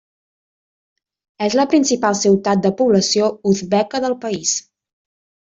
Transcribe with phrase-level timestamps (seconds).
[1.49, 4.59] És la principal ciutat de població uzbeka del país.